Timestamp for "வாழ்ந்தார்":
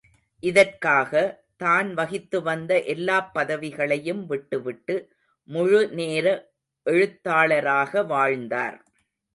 8.03-8.77